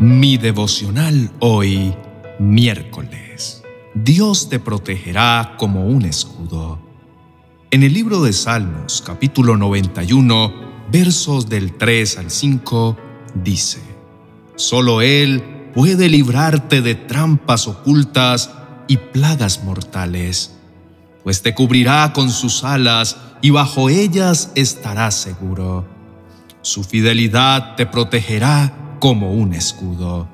[0.00, 1.94] Mi devocional hoy,
[2.38, 3.62] miércoles.
[3.92, 6.78] Dios te protegerá como un escudo.
[7.70, 10.54] En el libro de Salmos, capítulo 91,
[10.90, 12.96] versos del 3 al 5,
[13.34, 13.82] dice,
[14.56, 15.42] Solo Él
[15.74, 18.52] puede librarte de trampas ocultas
[18.88, 20.56] y plagas mortales,
[21.24, 25.86] pues te cubrirá con sus alas y bajo ellas estarás seguro.
[26.62, 30.28] Su fidelidad te protegerá como un escudo.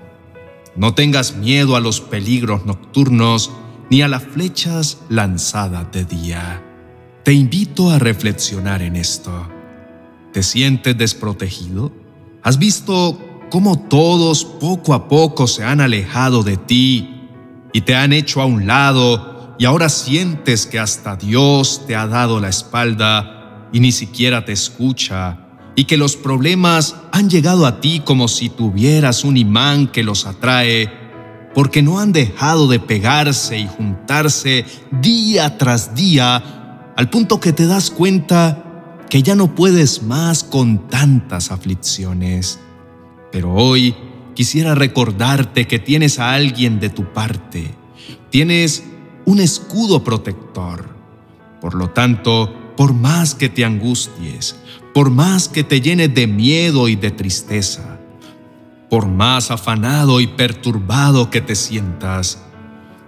[0.75, 3.51] No tengas miedo a los peligros nocturnos
[3.89, 6.63] ni a las flechas lanzadas de día.
[7.23, 9.49] Te invito a reflexionar en esto.
[10.33, 11.93] ¿Te sientes desprotegido?
[12.43, 13.19] ¿Has visto
[13.51, 17.29] cómo todos poco a poco se han alejado de ti
[17.73, 22.07] y te han hecho a un lado y ahora sientes que hasta Dios te ha
[22.07, 25.46] dado la espalda y ni siquiera te escucha
[25.77, 30.27] y que los problemas han llegado a ti como si tuvieras un imán que los
[30.27, 30.91] atrae,
[31.55, 37.67] porque no han dejado de pegarse y juntarse día tras día, al punto que te
[37.67, 42.59] das cuenta que ya no puedes más con tantas aflicciones.
[43.31, 43.95] Pero hoy
[44.35, 47.75] quisiera recordarte que tienes a alguien de tu parte,
[48.31, 48.83] tienes
[49.27, 50.97] un escudo protector.
[51.61, 54.57] Por lo tanto, por más que te angusties,
[54.97, 57.99] por más que te llenes de miedo y de tristeza,
[58.89, 62.39] por más afanado y perturbado que te sientas,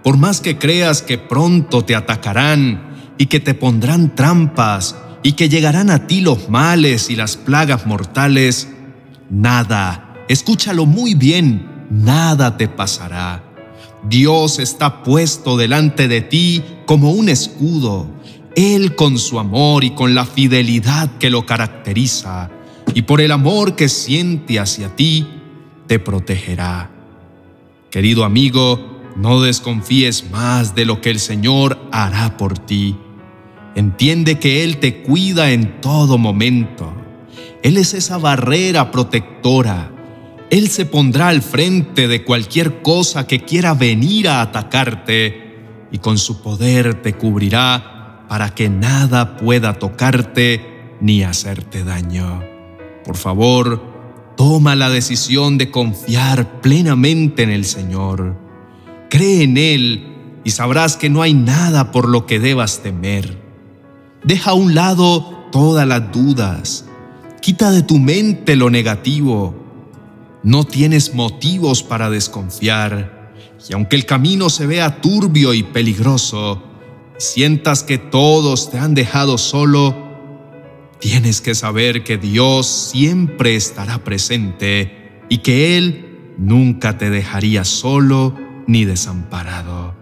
[0.03, 5.49] por más que creas que pronto te atacarán y que te pondrán trampas y que
[5.49, 8.67] llegarán a ti los males y las plagas mortales,
[9.31, 13.43] nada, escúchalo muy bien, nada te pasará.
[14.07, 18.18] Dios está puesto delante de ti como un escudo
[18.59, 22.49] él con su amor y con la fidelidad que lo caracteriza,
[22.93, 25.25] y por el amor que siente hacia ti,
[25.87, 26.91] te protegerá.
[27.89, 32.97] Querido amigo, no desconfíes más de lo que el Señor hará por ti.
[33.75, 36.93] Entiende que Él te cuida en todo momento.
[37.63, 39.91] Él es esa barrera protectora.
[40.49, 46.17] Él se pondrá al frente de cualquier cosa que quiera venir a atacarte y con
[46.17, 47.98] su poder te cubrirá
[48.29, 52.43] para que nada pueda tocarte ni hacerte daño.
[53.03, 53.81] Por favor,
[54.37, 58.37] toma la decisión de confiar plenamente en el Señor.
[59.09, 63.41] Cree en Él y sabrás que no hay nada por lo que debas temer.
[64.23, 66.85] Deja a un lado todas las dudas.
[67.41, 69.55] Quita de tu mente lo negativo.
[70.43, 73.33] No tienes motivos para desconfiar.
[73.67, 76.68] Y aunque el camino se vea turbio y peligroso,
[77.19, 79.93] sientas que todos te han dejado solo,
[80.99, 88.35] tienes que saber que Dios siempre estará presente y que Él nunca te dejaría solo
[88.67, 89.93] ni desamparado,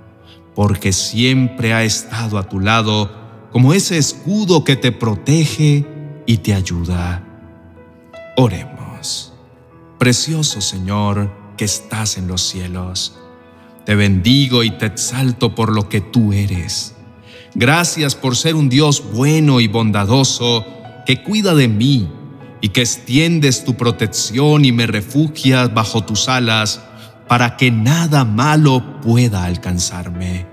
[0.54, 3.12] porque siempre ha estado a tu lado
[3.52, 5.86] como ese escudo que te protege
[6.28, 7.24] y te ayuda.
[8.38, 9.34] Oremos.
[9.98, 13.18] Precioso Señor que estás en los cielos,
[13.84, 16.97] te bendigo y te exalto por lo que tú eres
[17.60, 20.64] Gracias por ser un Dios bueno y bondadoso
[21.08, 22.08] que cuida de mí
[22.62, 26.84] y que extiendes tu protección y me refugias bajo tus alas
[27.28, 30.46] para que nada malo pueda alcanzarme.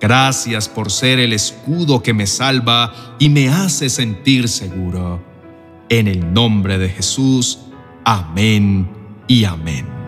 [0.00, 5.22] Gracias por ser el escudo que me salva y me hace sentir seguro.
[5.90, 7.60] En el nombre de Jesús,
[8.04, 8.90] amén
[9.28, 9.99] y amén.